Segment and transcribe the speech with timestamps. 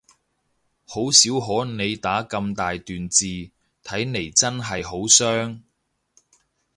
[0.87, 3.25] 好少可你打咁大段字，
[3.83, 5.61] 睇嚟真係好傷